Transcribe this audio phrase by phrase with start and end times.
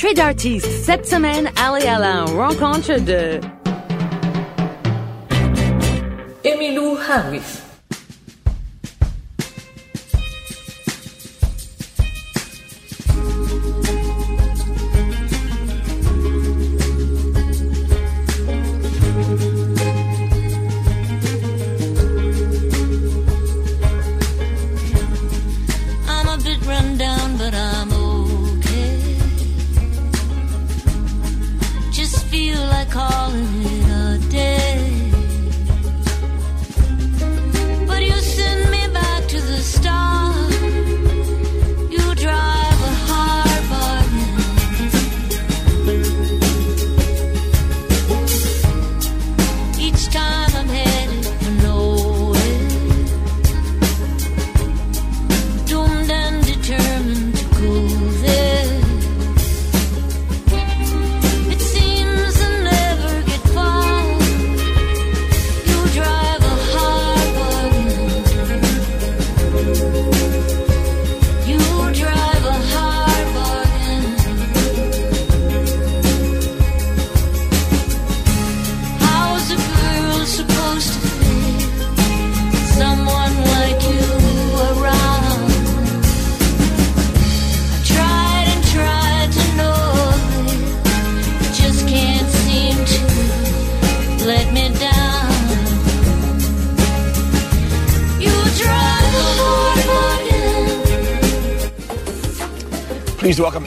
[0.00, 0.66] Portrait d'artiste.
[0.66, 3.38] Cette semaine, allez à la rencontre de...
[6.42, 7.69] Emilou Harris.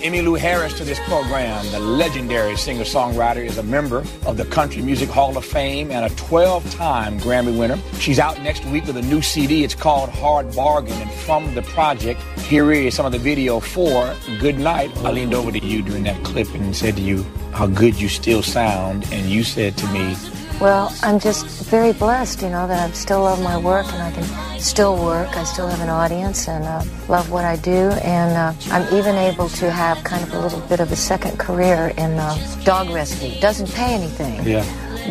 [0.04, 1.66] Emmy Lou Harris to this program.
[1.72, 6.06] The legendary singer songwriter is a member of the Country Music Hall of Fame and
[6.06, 7.80] a 12 time Grammy winner.
[8.00, 9.64] She's out next week with a new CD.
[9.64, 11.02] It's called Hard Bargain.
[11.02, 14.92] And from the project, here is some of the video for Good Night.
[14.98, 18.10] I leaned over to you during that clip and said to you how good you
[18.10, 19.08] still sound.
[19.14, 20.18] And you said to me,
[20.62, 24.12] Well, I'm just very blessed, you know, that I still love my work and I
[24.12, 25.28] can still work.
[25.36, 27.90] I still have an audience and uh, love what I do.
[27.92, 31.38] And uh, I'm even able to have kind of a little bit of a second
[31.38, 33.38] career in uh, dog rescue.
[33.42, 34.64] Doesn't pay anything, Yeah.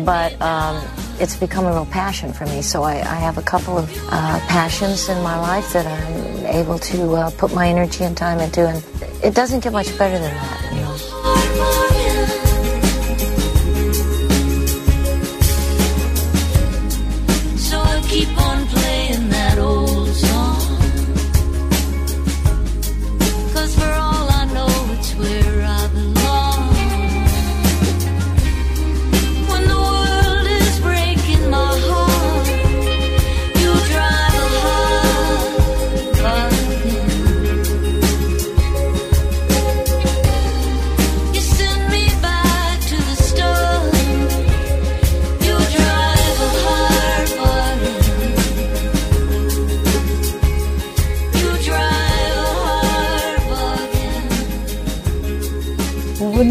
[0.03, 0.83] but um,
[1.19, 2.63] it's become a real passion for me.
[2.63, 6.79] So I, I have a couple of uh, passions in my life that I'm able
[6.79, 8.67] to uh, put my energy and time into.
[8.67, 8.83] And
[9.23, 11.82] it doesn't get much better than that, you know.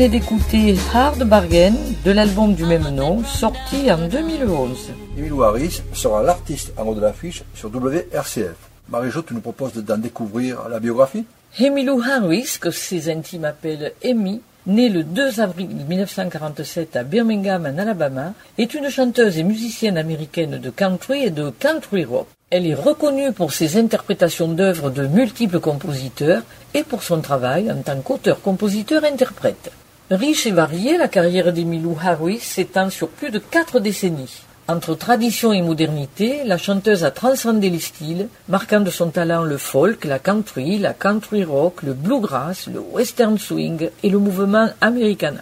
[0.03, 1.75] Venez d'écouter Hard Bargain
[2.05, 4.91] de l'album du même nom, sorti en 2011.
[5.17, 8.57] Emilio Harris sera l'artiste en haut de l'affiche sur WRCF.
[8.89, 11.25] Marie-Jo, tu nous proposes d'en découvrir la biographie?
[11.57, 17.79] Emilou Harris, que ses intimes appellent Amy, née le 2 avril 1947 à Birmingham, en
[17.79, 22.27] Alabama, est une chanteuse et musicienne américaine de country et de country rock.
[22.51, 26.43] Elle est reconnue pour ses interprétations d'œuvres de multiples compositeurs
[26.75, 29.71] et pour son travail en tant qu'auteur-compositeur-interprète.
[30.15, 34.43] Riche et variée, la carrière d'Emilou Harris s'étend sur plus de quatre décennies.
[34.69, 39.57] Entre tradition et modernité, la chanteuse a transcendé les styles, marquant de son talent le
[39.57, 45.41] folk, la country, la country rock, le bluegrass, le western swing et le mouvement americana.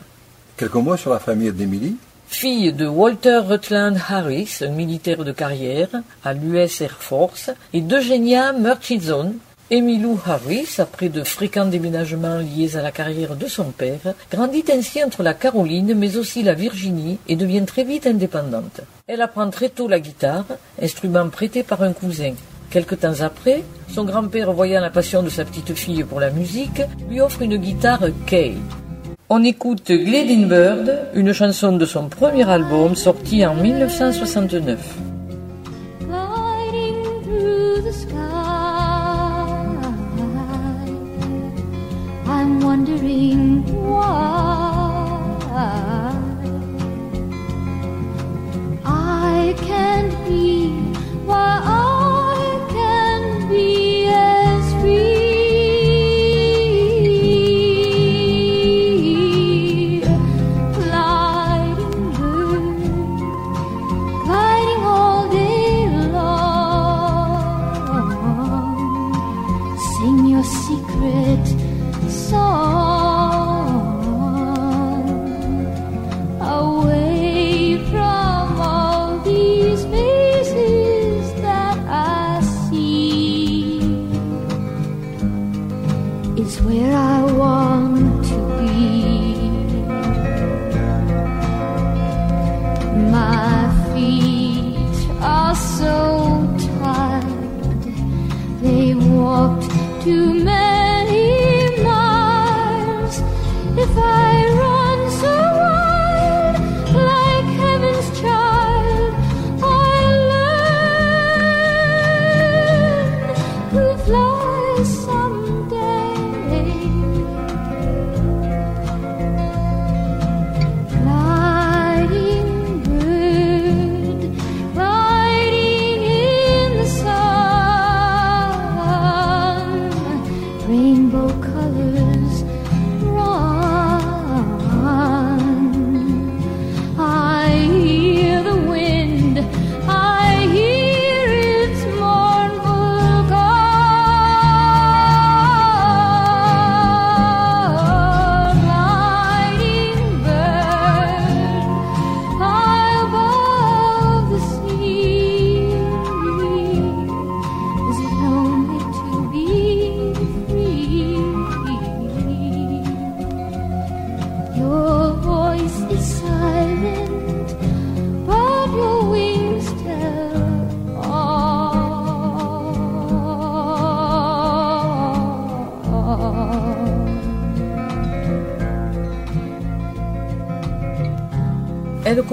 [0.57, 1.97] Quelques mots sur la famille d'Emily.
[2.29, 5.89] Fille de Walter Rutland Harris, militaire de carrière
[6.25, 9.35] à l'US Air Force, et d'Eugenia Murchison,
[9.73, 15.05] Emilou Harris, après de fréquents déménagements liés à la carrière de son père, grandit ainsi
[15.05, 18.81] entre la Caroline mais aussi la Virginie et devient très vite indépendante.
[19.07, 20.47] Elle apprend très tôt la guitare,
[20.83, 22.33] instrument prêté par un cousin.
[22.69, 26.83] Quelque temps après, son grand-père, voyant la passion de sa petite fille pour la musique,
[27.09, 28.57] lui offre une guitare Kay.
[29.29, 35.20] On écoute Gladden Bird, une chanson de son premier album sorti en 1969.
[43.11, 44.40] 情网。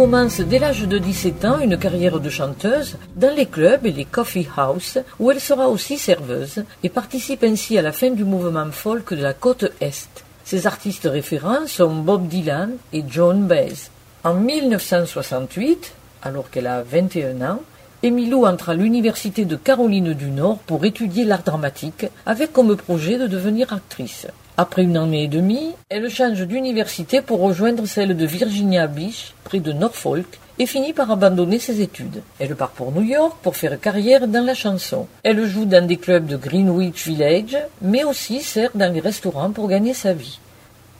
[0.09, 4.05] Commence dès l'âge de 17 ans une carrière de chanteuse dans les clubs et les
[4.05, 8.71] coffee house où elle sera aussi serveuse et participe ainsi à la fin du mouvement
[8.71, 10.23] folk de la côte Est.
[10.45, 13.89] Ses artistes référents sont Bob Dylan et Joan Baez.
[14.23, 17.59] En 1968, alors qu'elle a 21 ans,
[18.01, 23.17] Emilou entre à l'université de Caroline du Nord pour étudier l'art dramatique avec comme projet
[23.17, 24.27] de devenir actrice.
[24.59, 29.59] Après une année et demie, elle change d'université pour rejoindre celle de Virginia Beach, près
[29.59, 32.23] de Norfolk, et finit par abandonner ses études.
[32.39, 35.05] Elle part pour New York pour faire carrière dans la chanson.
[35.21, 39.67] Elle joue dans des clubs de Greenwich Village, mais aussi sert dans les restaurants pour
[39.67, 40.39] gagner sa vie.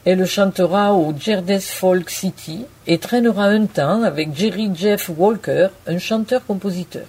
[0.04, 5.98] Elle chantera au Gerdes Folk City et traînera un temps avec Jerry Jeff Walker, un
[5.98, 7.06] chanteur-compositeur.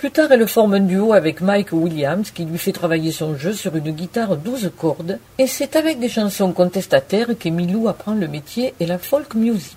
[0.00, 3.52] Plus tard, elle forme un duo avec Mike Williams qui lui fait travailler son jeu
[3.52, 8.72] sur une guitare 12 cordes et c'est avec des chansons contestataires qu'Emilou apprend le métier
[8.80, 9.76] et la folk music.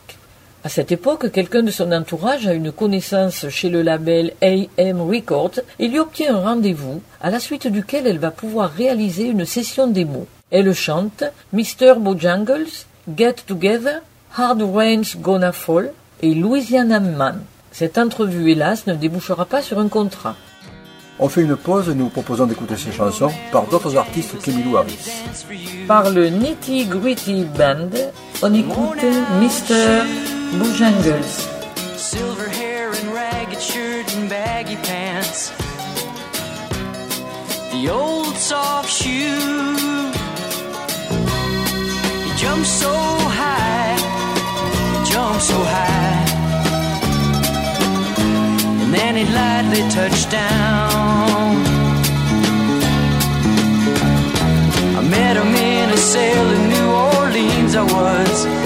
[0.64, 5.60] À cette époque, quelqu'un de son entourage a une connaissance chez le label AM Records
[5.78, 9.88] et lui obtient un rendez-vous, à la suite duquel elle va pouvoir réaliser une session
[9.88, 10.26] démo.
[10.52, 11.96] Elle chante Mr.
[12.00, 14.00] Bojangles, Get Together,
[14.38, 15.92] Hard Rain's Gonna Fall
[16.22, 17.42] et Louisiana Man.
[17.74, 20.36] Cette entrevue, hélas, ne débouchera pas sur un contrat.
[21.18, 24.78] On fait une pause et nous vous proposons d'écouter ces chansons par d'autres artistes qu'Emilou
[24.78, 25.10] Harris.
[25.88, 27.90] Par le Nitty Gritty Band,
[28.44, 29.04] on écoute
[29.42, 30.04] Mr.
[30.54, 31.24] Bojangles.
[31.98, 35.52] Silver hair and ragged shirt and baggy pants.
[37.72, 40.12] The old soft shoe.
[42.24, 46.23] He jumped so high, he jumped so high.
[48.94, 51.66] Then he lightly touched down.
[54.96, 58.63] I met him in a cell in New Orleans, I was.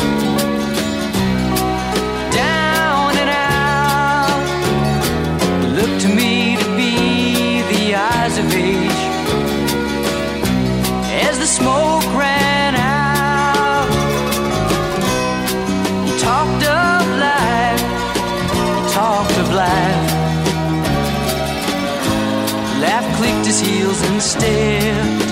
[24.27, 25.23] Stepped.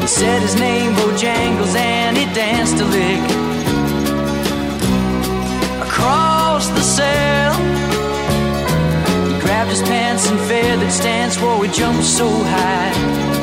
[0.00, 3.24] He said his name Bojangles and he danced a lick
[5.86, 7.54] across the cell.
[9.28, 13.35] He grabbed his pants and feathered stance, whoa, he jumped so high.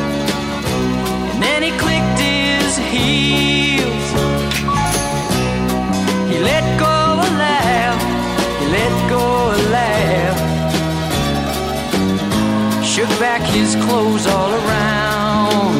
[13.03, 15.75] Shook back his clothes all around.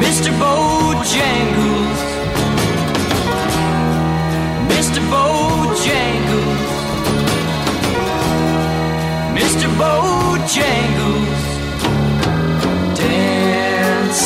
[0.00, 0.30] Mr.
[0.40, 2.00] Bojangles.
[4.72, 5.00] Mr.
[5.12, 6.68] Bojangles.
[9.38, 9.68] Mr.
[9.82, 11.40] Bojangles.
[12.96, 14.22] Dance.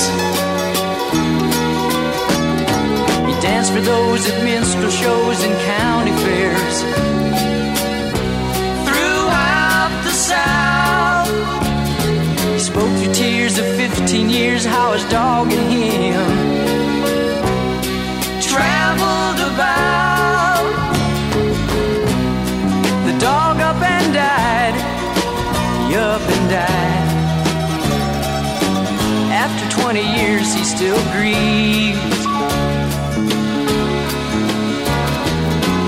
[3.27, 6.82] He danced for those at minstrel shows and county fairs.
[14.63, 16.29] years I was dogging him.
[18.41, 20.65] Traveled about
[23.07, 24.75] the dog up and died,
[25.89, 27.09] he up and died.
[29.33, 32.23] After 20 years, he still grieves.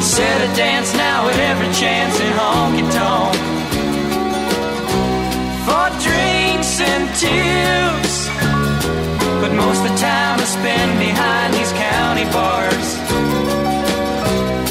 [0.02, 3.34] Said a dance now at every chance in honky tonk
[5.66, 7.83] for drinks and tears.
[9.56, 12.88] Most of the time I spend behind these county bars.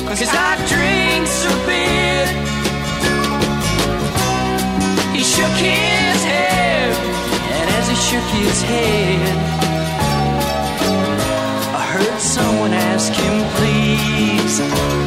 [0.07, 2.27] Cause I drink so big.
[5.15, 6.95] He shook his head,
[7.57, 9.37] and as he shook his head,
[11.75, 15.02] I heard someone ask him, please.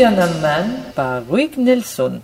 [0.00, 2.22] Indiana Man par Rick Nelson.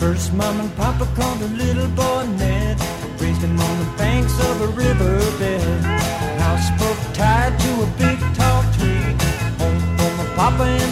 [0.00, 2.76] First mom and papa called a little boy Ned
[3.20, 5.84] Raised him on the banks of a riverbed
[6.42, 9.06] Houseboat tied to a big tall tree
[9.60, 10.91] Home for my papa and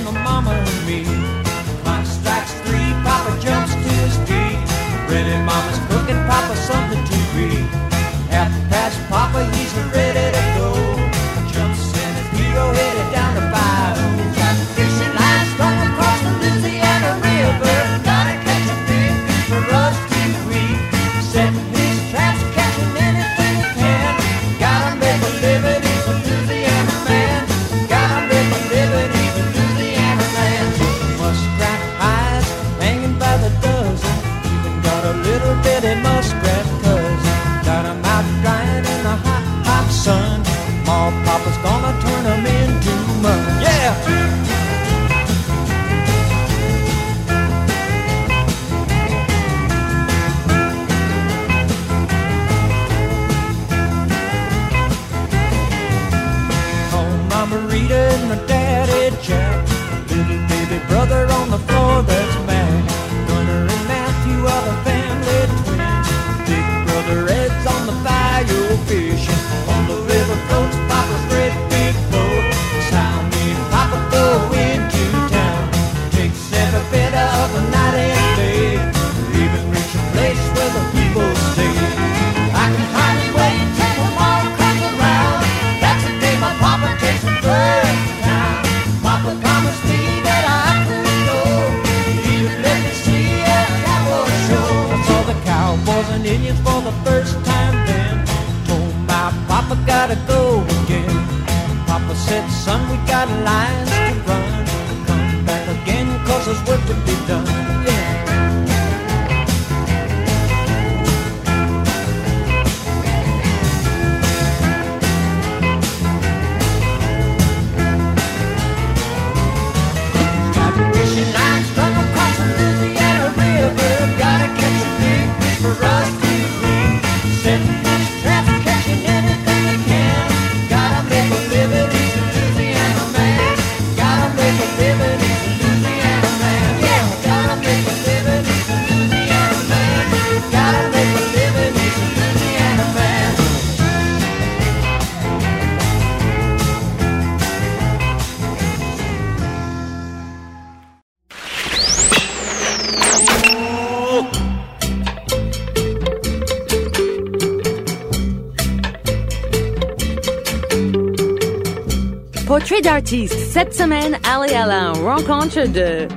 [162.83, 166.09] Cette semaine, allez à la rencontre de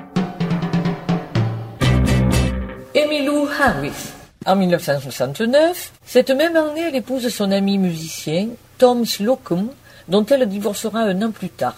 [2.96, 4.13] Emilou Harris.
[4.46, 9.72] En 1969, cette même année, elle épouse son ami musicien, Tom Slocum,
[10.08, 11.75] dont elle divorcera un an plus tard.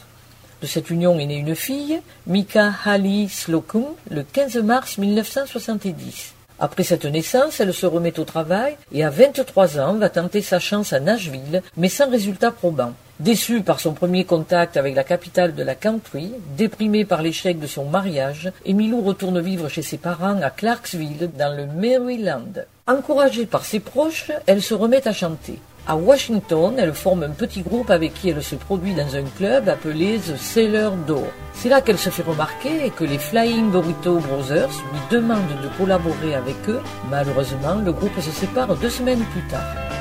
[0.62, 6.36] De cette union est née une fille, Mika Hali Slocum, le 15 mars 1970.
[6.60, 10.60] Après cette naissance, elle se remet au travail et à 23 ans va tenter sa
[10.60, 12.94] chance à Nashville, mais sans résultat probant.
[13.22, 17.66] Déçu par son premier contact avec la capitale de la country, déprimé par l'échec de
[17.66, 22.66] son mariage, Emilou retourne vivre chez ses parents à Clarksville, dans le Maryland.
[22.88, 25.60] Encouragée par ses proches, elle se remet à chanter.
[25.88, 29.70] À Washington, elle forme un petit groupe avec qui elle se produit dans un club
[29.70, 31.28] appelé The Sailor Door.
[31.54, 35.78] C'est là qu'elle se fait remarquer et que les Flying Burrito Brothers lui demandent de
[35.78, 36.82] collaborer avec eux.
[37.10, 39.95] Malheureusement, le groupe se sépare deux semaines plus tard.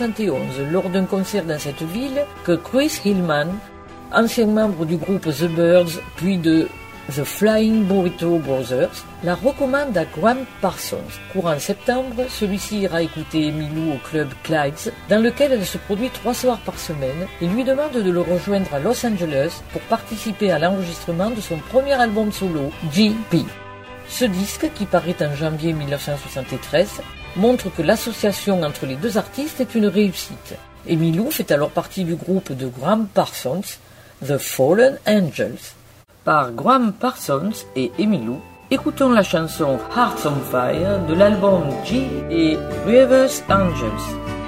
[0.00, 3.48] 1971, lors d'un concert dans cette ville, que Chris Hillman,
[4.12, 6.68] ancien membre du groupe The Birds, puis de
[7.08, 10.98] The Flying Burrito Brothers, la recommande à Graham Parsons.
[11.32, 16.34] Courant septembre, celui-ci ira écouter Emilou au club Clyde's, dans lequel elle se produit trois
[16.34, 20.58] soirs par semaine, et lui demande de le rejoindre à Los Angeles pour participer à
[20.58, 23.44] l'enregistrement de son premier album solo, GP.
[24.08, 27.02] Ce disque, qui paraît en janvier 1973,
[27.36, 30.54] montre que l'association entre les deux artistes est une réussite.
[30.86, 33.78] Emilou fait alors partie du groupe de Graham Parsons,
[34.26, 35.74] The Fallen Angels.
[36.24, 38.40] Par Graham Parsons et Emilou,
[38.70, 44.39] écoutons la chanson Hearts on Fire de l'album G et Rivers Angels.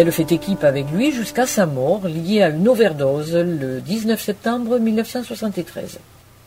[0.00, 4.78] Elle fait équipe avec lui jusqu'à sa mort, liée à une overdose le 19 septembre
[4.78, 5.98] 1973.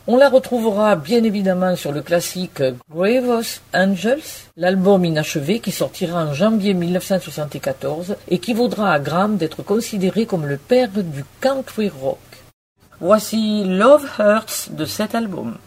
[0.08, 6.34] On la retrouvera bien évidemment sur le classique Gravos Angels, l'album inachevé qui sortira en
[6.34, 12.18] janvier 1974 et qui vaudra à Graham d'être considéré comme le père du country rock.
[12.98, 15.58] Voici Love Hurts de cet album.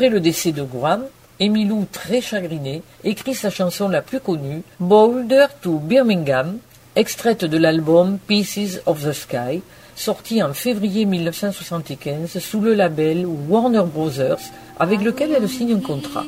[0.00, 1.04] Après le décès de Graham,
[1.42, 6.56] Emmylou, très chagrinée, écrit sa chanson la plus connue, Boulder to Birmingham,
[6.96, 9.60] extraite de l'album Pieces of the Sky,
[9.94, 14.40] sorti en février 1975 sous le label Warner Brothers,
[14.78, 16.24] avec lequel elle signe un contrat.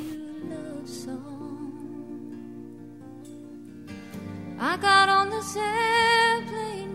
[4.61, 5.31] I got on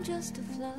[0.04, 0.70] just to fly.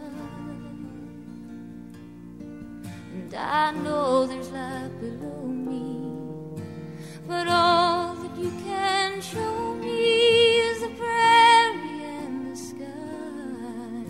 [7.30, 14.06] But all that you can show me is the prairie and the sky.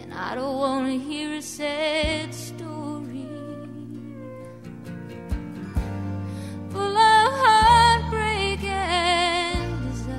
[0.00, 3.26] And I don't want to hear a sad story
[6.70, 10.14] full of heartbreak and desire.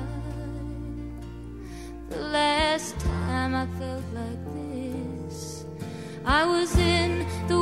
[2.10, 5.64] The last time I felt like this,
[6.26, 7.61] I was in the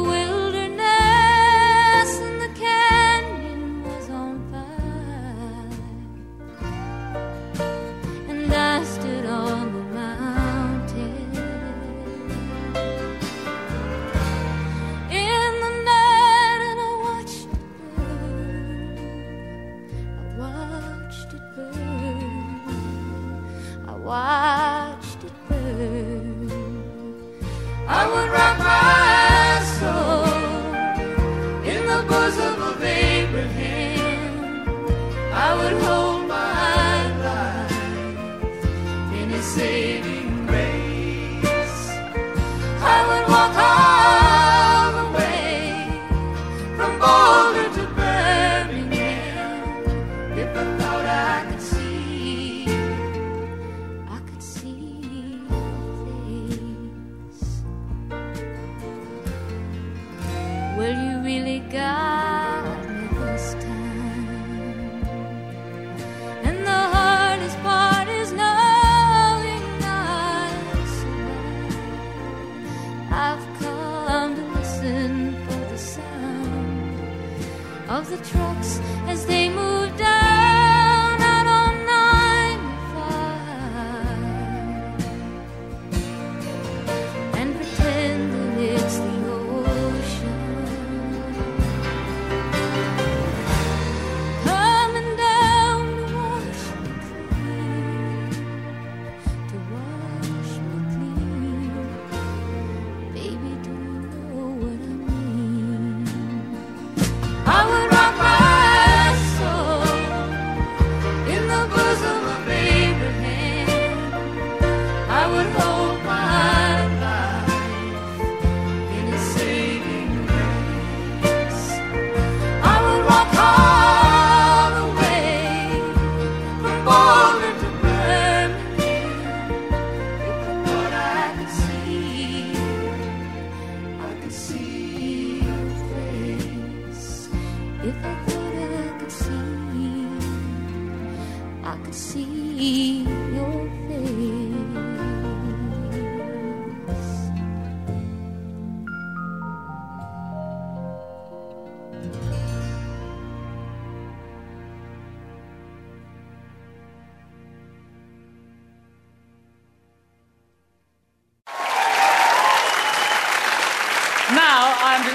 [141.93, 142.40] see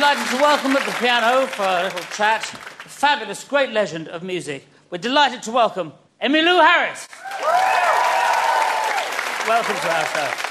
[0.05, 4.21] delighted to welcome at the piano for a little chat a fabulous, great legend of
[4.21, 4.67] music.
[4.91, 7.07] We're delighted to welcome Emmylou Harris.
[9.47, 10.44] welcome to our show.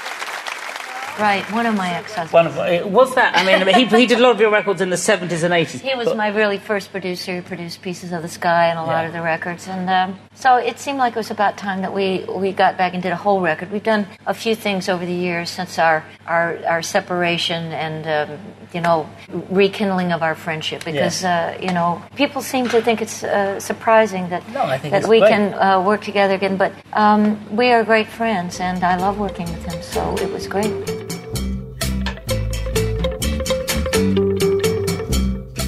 [1.19, 2.33] Right, one of my ex-husbands.
[2.33, 2.61] Wonderful.
[2.61, 3.37] Uh, Was that?
[3.37, 5.79] I mean, he, he did a lot of your records in the 70s and 80s.
[5.79, 7.35] He was but- my really first producer.
[7.35, 10.57] He produced Pieces of the Sky and a lot of the records, and um, so
[10.57, 13.15] it seemed like it was about time that we, we got back and did a
[13.15, 13.71] whole record.
[13.71, 18.39] We've done a few things over the years since our our, our separation and um,
[18.73, 19.07] you know
[19.49, 24.27] rekindling of our friendship because uh, you know people seem to think it's uh, surprising
[24.29, 25.29] that No, that we great.
[25.29, 26.57] can uh, work together again.
[26.57, 30.47] But um, we are great friends, and I love working with him, so it was
[30.47, 31.04] great.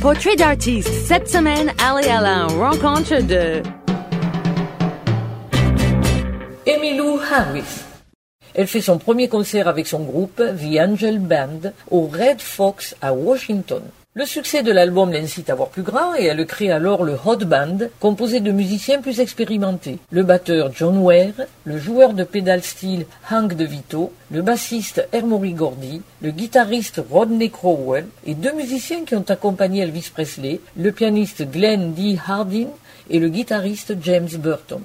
[0.08, 0.88] Portrait d'artiste.
[0.88, 3.62] Cette semaine, allez à la rencontre de
[6.65, 7.84] Emmylou Harris.
[8.54, 13.12] Elle fait son premier concert avec son groupe, The Angel Band, au Red Fox à
[13.12, 13.82] Washington.
[14.17, 17.45] Le succès de l'album l'incite à voir plus grand et elle crée alors le Hot
[17.45, 19.99] Band, composé de musiciens plus expérimentés.
[20.10, 26.01] Le batteur John Ware, le joueur de pédale steel Hank DeVito, le bassiste Hermory Gordy,
[26.23, 31.93] le guitariste Rodney Crowell et deux musiciens qui ont accompagné Elvis Presley, le pianiste Glenn
[31.93, 32.17] D.
[32.27, 32.69] Hardin
[33.12, 34.82] et le guitariste James Burton.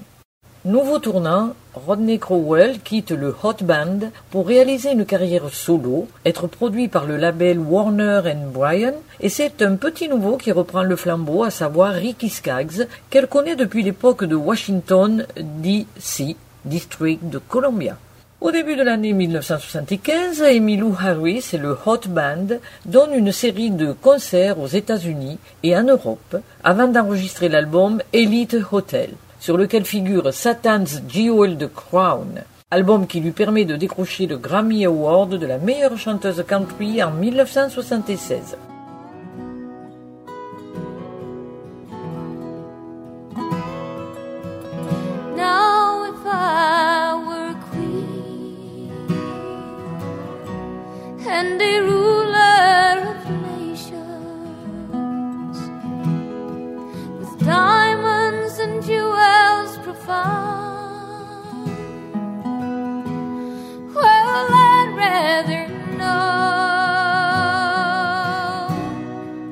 [0.64, 3.98] Nouveau tournant, Rodney Crowell quitte le Hot Band
[4.31, 8.20] pour réaliser une carrière solo, être produit par le label Warner
[8.55, 13.27] Bryan, et c'est un petit nouveau qui reprend le flambeau, à savoir Ricky Skaggs, qu'elle
[13.27, 17.96] connaît depuis l'époque de Washington, D.C., District de Columbia.
[18.40, 23.90] Au début de l'année 1975, Emmylou Harris et le Hot Band donnent une série de
[23.90, 29.11] concerts aux États-Unis et en Europe avant d'enregistrer l'album Elite Hotel
[29.42, 34.85] sur lequel figure Satan's Jewel the Crown, album qui lui permet de décrocher le Grammy
[34.87, 38.57] Award de la meilleure chanteuse country en 1976.
[60.04, 61.66] Profound,
[63.94, 66.26] well I'd rather know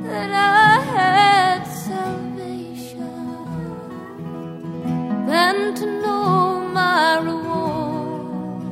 [0.02, 3.14] that I had salvation
[5.26, 8.62] than to know my reward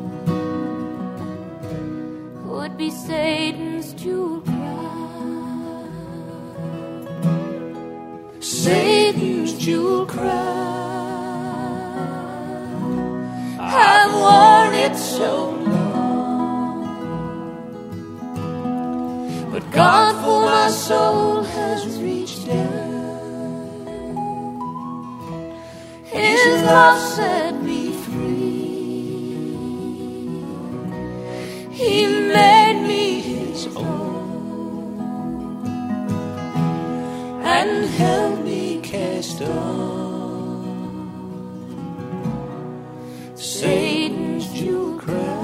[2.44, 5.90] would be Satan's jewel crown.
[8.40, 10.57] Satan's jewel crown.
[13.80, 16.80] I've worn it so long,
[19.52, 22.88] but God for my soul has reached down.
[26.04, 28.48] His love set me free.
[31.70, 34.98] He made me his own
[37.42, 39.97] and held me cast on
[43.40, 45.37] Satan's jewel crown.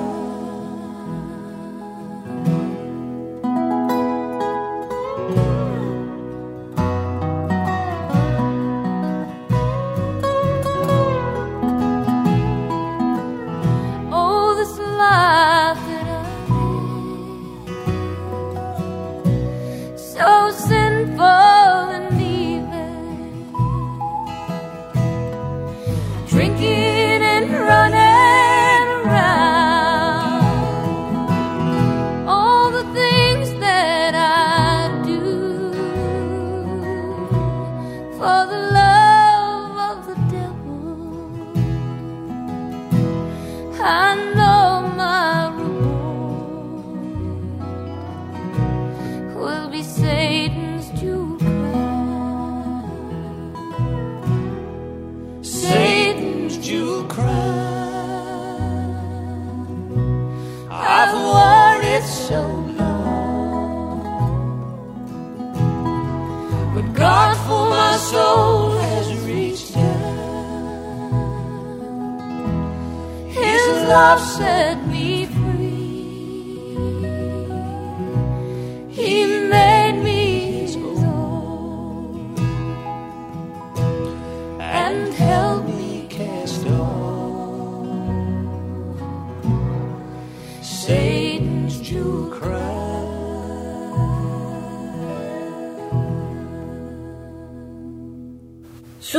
[73.95, 74.74] zawsze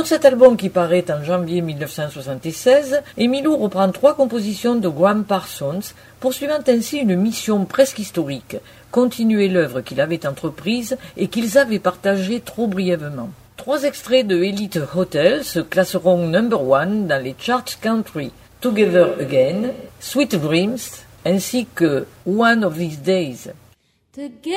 [0.06, 5.80] Sur cet album qui paraît en janvier 1976, Emilou reprend trois compositions de Graham Parsons,
[6.20, 8.58] poursuivant ainsi une mission presque historique,
[8.92, 13.30] continuer l'œuvre qu'il avait entreprise et qu'ils avaient partagée trop brièvement.
[13.56, 18.30] Trois extraits de Elite Hotel se classeront number one dans les charts country,
[18.60, 20.78] Together Again, Sweet Dreams,
[21.24, 23.48] ainsi que One of These Days.
[24.14, 24.56] together.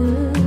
[0.00, 0.39] together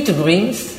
[0.00, 0.69] Sweet Dreams,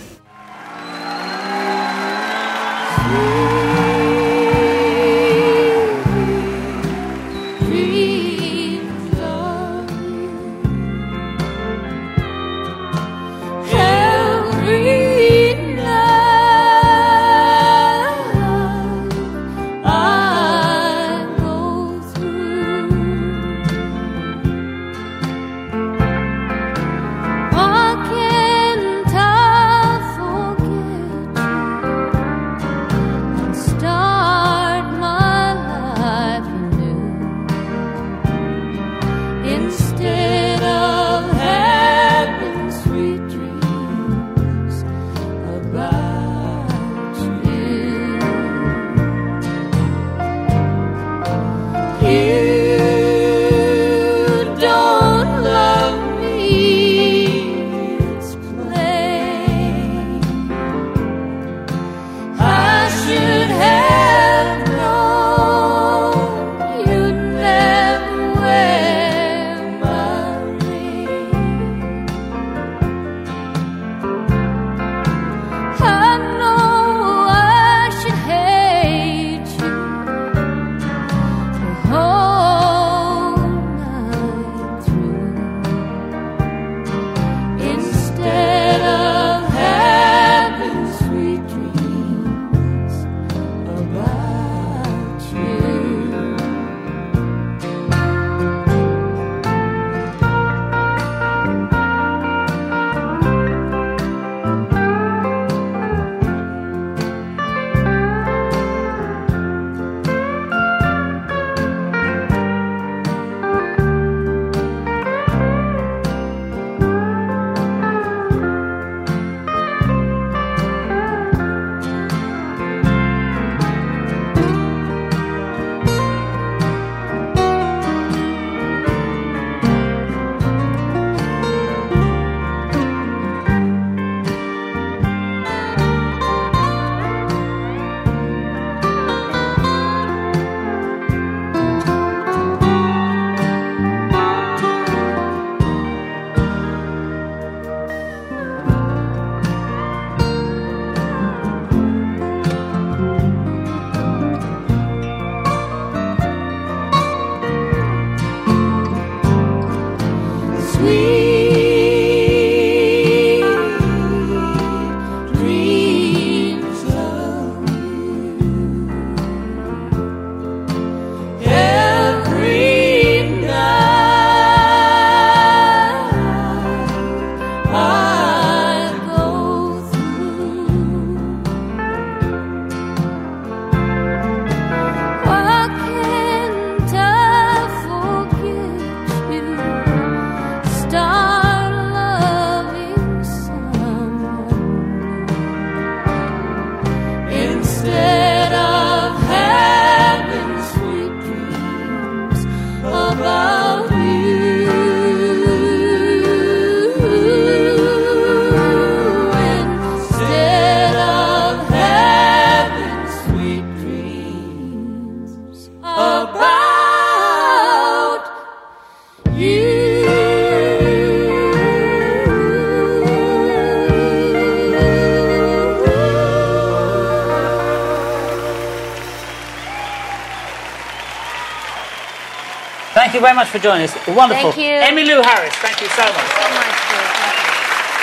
[233.12, 234.08] Thank you very much for joining us.
[234.08, 234.54] Wonderful.
[234.54, 234.72] Thank you.
[234.72, 236.32] Emmylou Harris, thank you so much.
[236.32, 236.76] So much.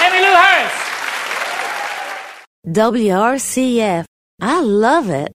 [0.05, 0.77] Emmylou Harris.
[2.67, 4.05] WRCF.
[4.43, 5.33] I love it.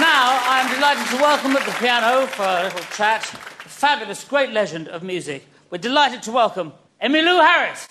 [0.00, 4.50] Now, I'm delighted to welcome at the piano for a little chat a fabulous, great
[4.50, 5.46] legend of music.
[5.70, 7.86] We're delighted to welcome Emmylou Harris.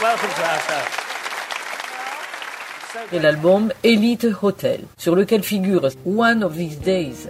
[0.00, 1.01] welcome to our show.
[3.12, 7.28] et l'album Elite Hotel, sur lequel figure One of These Days,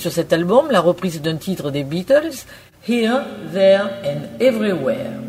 [0.00, 2.46] sur cet album la reprise d'un titre des Beatles,
[2.88, 3.20] Here,
[3.52, 5.19] There and Everywhere.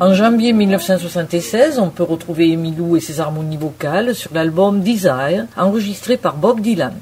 [0.00, 6.16] En janvier 1976, on peut retrouver Emilou et ses harmonies vocales sur l'album Desire, enregistré
[6.16, 6.94] par Bob Dylan.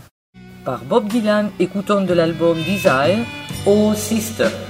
[0.64, 3.24] Par Bob Dylan, écoutons de l'album Desire,
[3.66, 4.67] Oh Sister.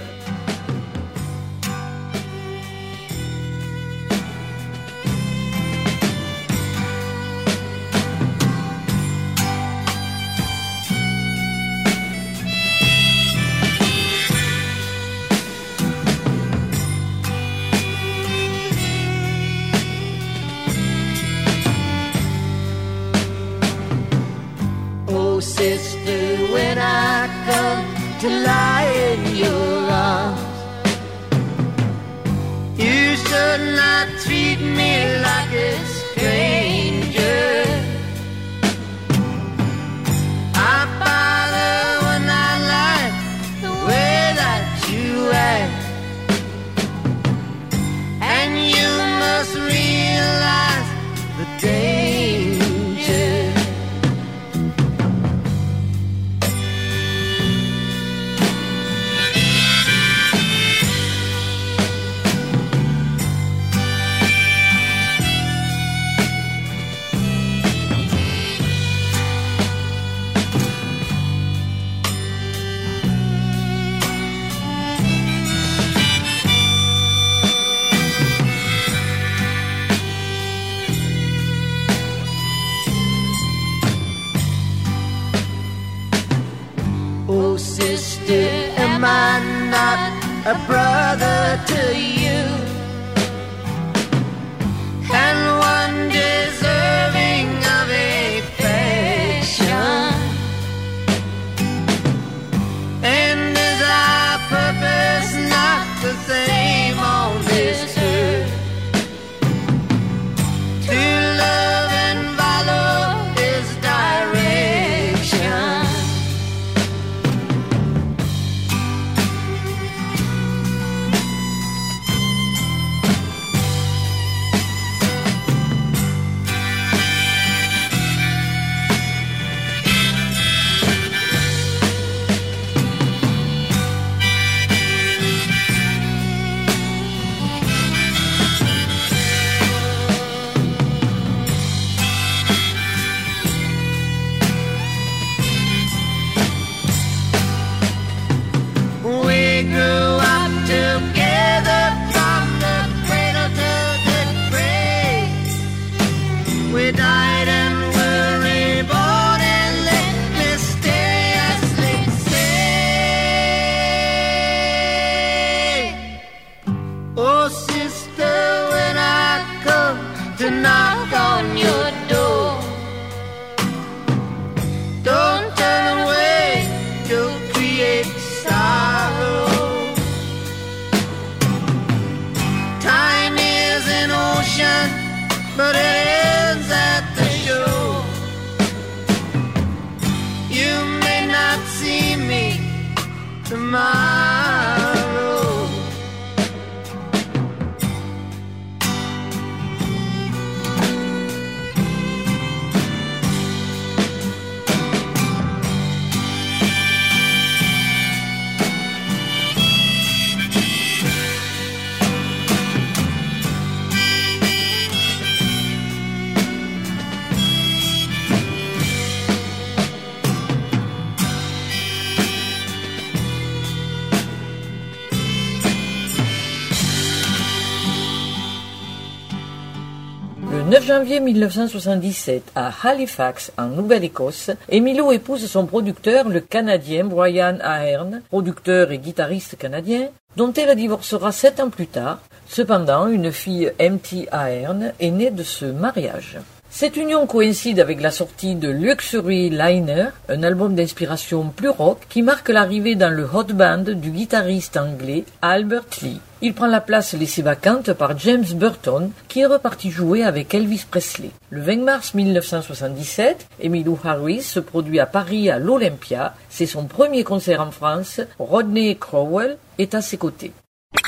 [230.88, 238.90] janvier 1977, à Halifax, en Nouvelle-Écosse, Emilio épouse son producteur, le Canadien Brian Ahern, producteur
[238.90, 242.20] et guitariste canadien, dont elle divorcera sept ans plus tard.
[242.48, 244.28] Cependant, une fille, M.T.
[244.32, 246.38] Ahern, est née de ce mariage.
[246.80, 252.22] Cette union coïncide avec la sortie de Luxury Liner, un album d'inspiration plus rock qui
[252.22, 256.20] marque l'arrivée dans le hot band du guitariste anglais Albert Lee.
[256.40, 260.84] Il prend la place laissée vacante par James Burton, qui est reparti jouer avec Elvis
[260.88, 261.30] Presley.
[261.50, 266.36] Le 20 mars 1977, Emmylou Harris se produit à Paris à l'Olympia.
[266.48, 268.20] C'est son premier concert en France.
[268.38, 270.52] Rodney Crowell est à ses côtés.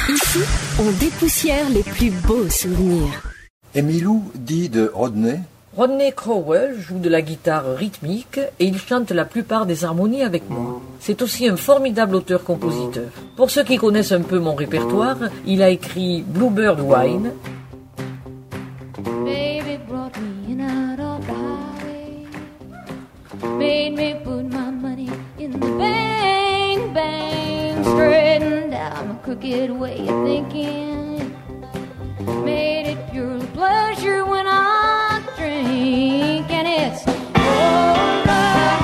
[0.09, 0.41] Ici,
[0.81, 3.23] on dépoussière les plus beaux souvenirs.
[3.73, 5.39] Emilou dit de Rodney
[5.81, 10.51] Rodney Crowell joue de la guitare rythmique et il chante la plupart des harmonies avec
[10.51, 10.79] moi.
[10.99, 13.09] C'est aussi un formidable auteur-compositeur.
[13.35, 15.17] Pour ceux qui connaissent un peu mon répertoire,
[15.47, 17.33] il a écrit Bluebird Wine,
[35.63, 37.07] And it's
[37.37, 38.80] alright.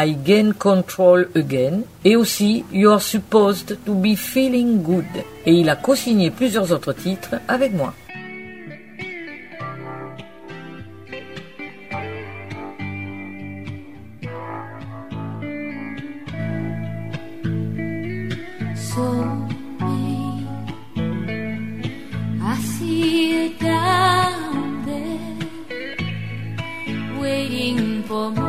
[0.00, 5.24] I Gain Control Again et aussi You're Supposed to Be Feeling Good.
[5.44, 7.92] Et il a co-signé plusieurs autres titres avec moi.
[28.30, 28.47] me.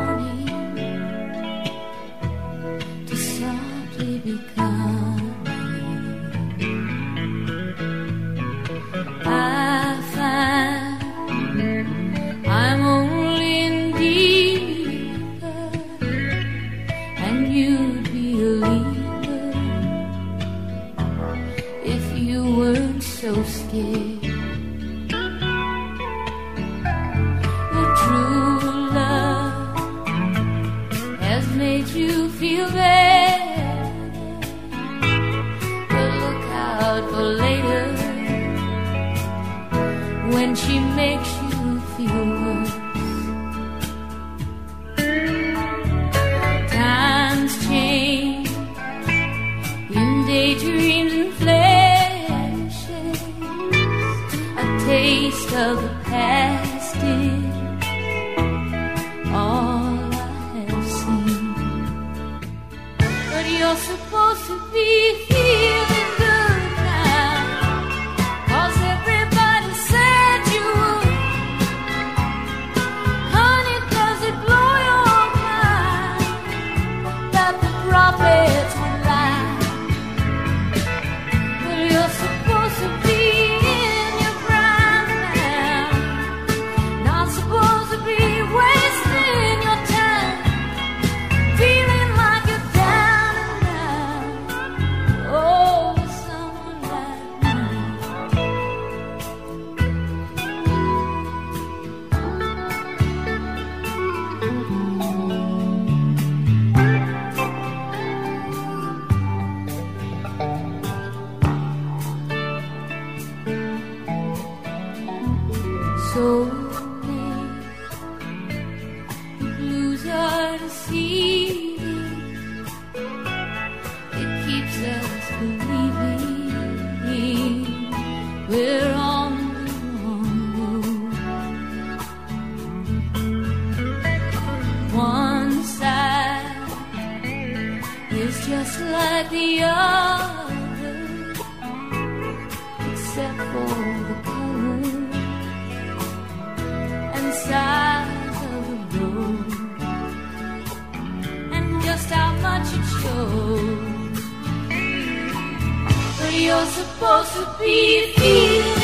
[156.66, 158.79] Supposed to be feeling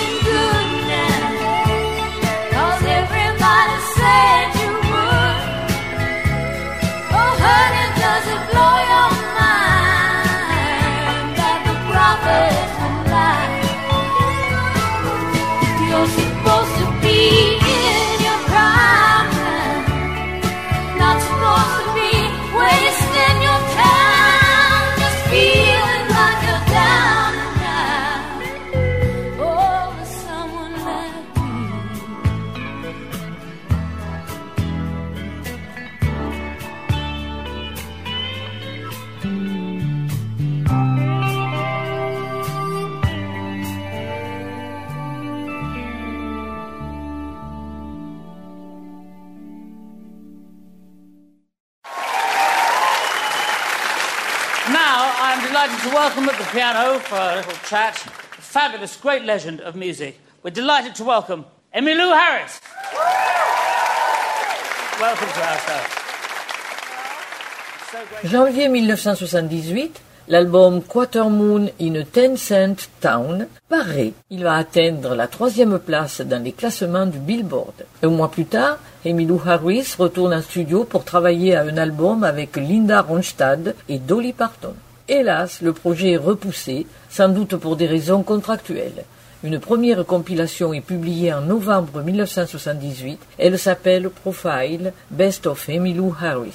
[56.56, 57.94] piano for a little chat
[58.38, 60.18] a fabulous, great legend of music.
[60.42, 61.44] We're delighted to welcome
[61.74, 62.60] Emmylou Harris.
[64.98, 65.82] welcome to our show.
[68.24, 74.14] Janvier 1978, l'album Quatermoon in a Ten Cent Town paraît.
[74.30, 77.84] Il va atteindre la troisième place dans les classements du Billboard.
[78.02, 82.56] Un mois plus tard, Emmylou Harris retourne en studio pour travailler à un album avec
[82.56, 84.74] Linda Ronstadt et Dolly Parton.
[85.08, 89.04] Hélas, le projet est repoussé, sans doute pour des raisons contractuelles.
[89.44, 93.20] Une première compilation est publiée en novembre 1978.
[93.38, 96.54] Elle s'appelle Profile Best of Emmylou Harris.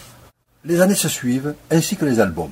[0.66, 2.52] Les années se suivent, ainsi que les albums.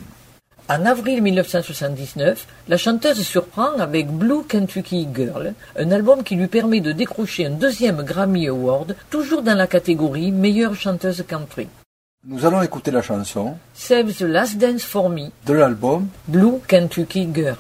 [0.70, 6.80] En avril 1979, la chanteuse surprend avec Blue Kentucky Girl, un album qui lui permet
[6.80, 11.68] de décrocher un deuxième Grammy Award, toujours dans la catégorie meilleure chanteuse country.
[12.26, 17.30] Nous allons écouter la chanson Save the Last Dance for Me, de l'album Blue Kentucky
[17.34, 17.56] Girl.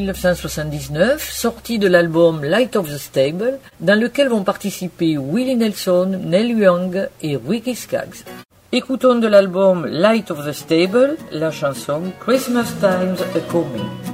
[0.00, 6.50] 1979, sortie de l'album Light of the Stable, dans lequel vont participer Willie Nelson, Neil
[6.58, 8.24] Young et Ricky Skaggs.
[8.72, 14.09] Écoutons de l'album Light of the Stable la chanson Christmas Time's a Coming.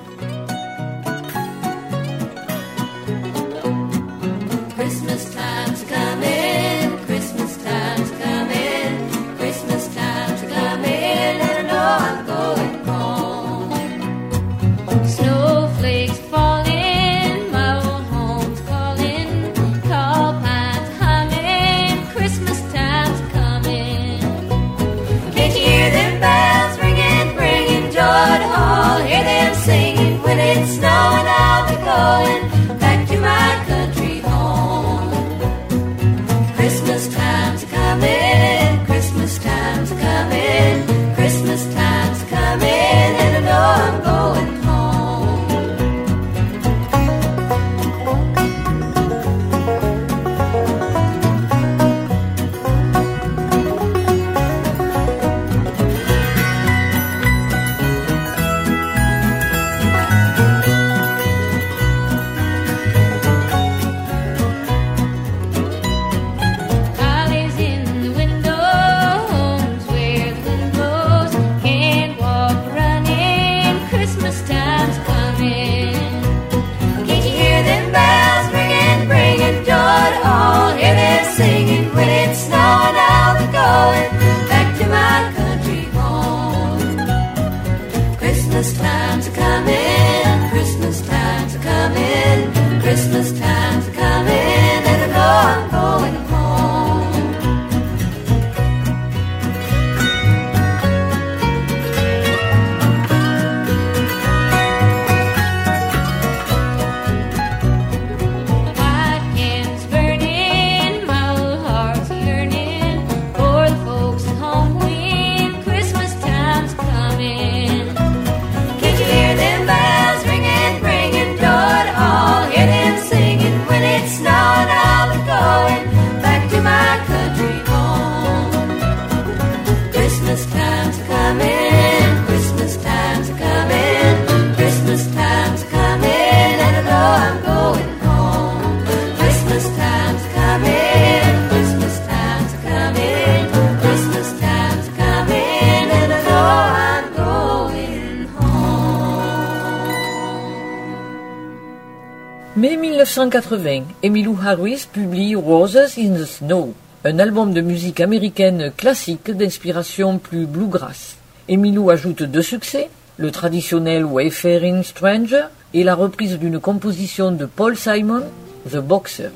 [153.16, 160.18] 1980, Emmylou Harris publie Roses in the Snow, un album de musique américaine classique d'inspiration
[160.18, 161.16] plus bluegrass.
[161.48, 167.74] Emmylou ajoute deux succès, le traditionnel Wayfaring Stranger et la reprise d'une composition de Paul
[167.74, 168.24] Simon,
[168.70, 169.30] The Boxer.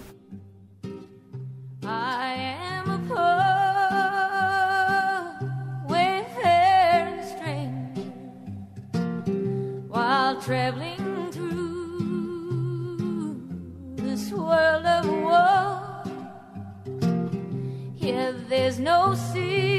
[10.46, 11.09] Traveling
[18.80, 19.69] no sea.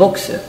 [0.00, 0.40] Boxer.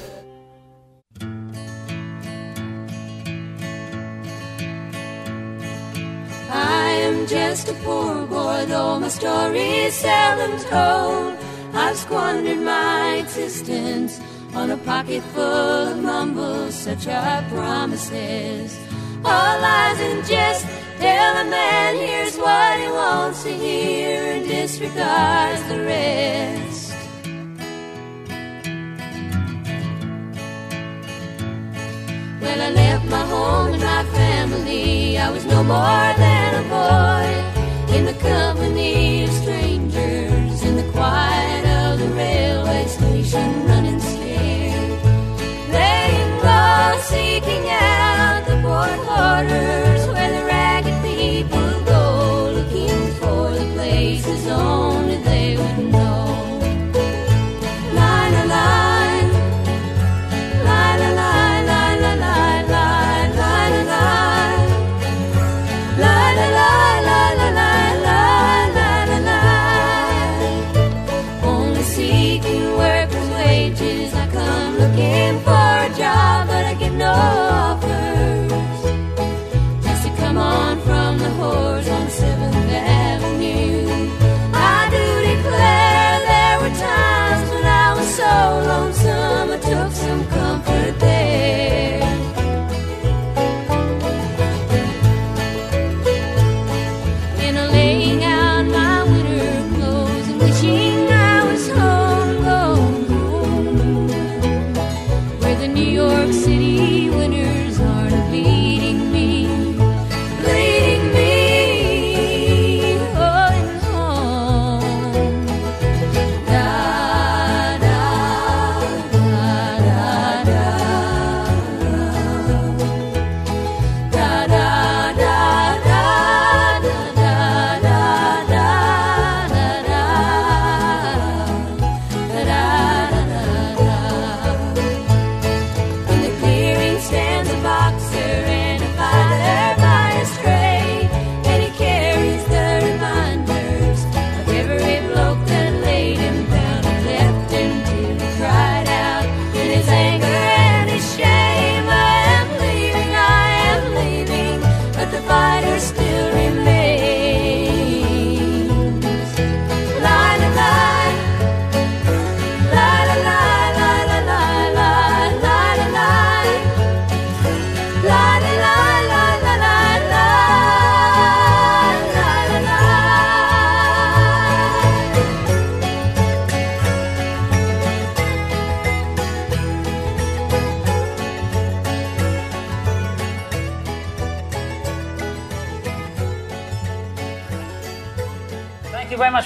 [6.49, 11.35] I am just a poor boy, though my story is seldom told.
[11.73, 14.21] I've squandered my existence
[14.55, 18.79] on a pocket full of mumbles, such are promises.
[19.25, 20.65] All lies and jest.
[20.97, 25.40] Tell a man here's what he wants to hear and disregards
[35.51, 37.27] no more than a boy.
[37.95, 44.91] In the company of strangers in the quiet of the railway station, running scared,
[45.77, 53.67] laying low, seeking out the board quarters where the ragged people go, looking for the
[53.75, 55.00] places only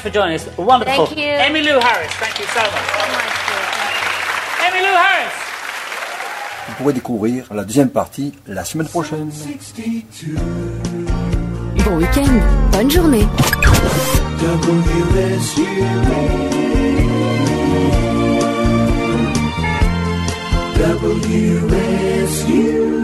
[0.06, 0.46] for joining us.
[0.58, 1.08] Wonderful.
[1.08, 1.26] Thank you.
[1.26, 2.88] Emmylou Harris, thank you so much.
[4.68, 5.34] Emmylou Harris.
[6.68, 9.32] Vous pourrez découvrir la deuxième partie la semaine prochaine.
[11.84, 12.40] Bon week-end,
[12.72, 13.28] bonne journée.
[21.18, 22.95] WSU.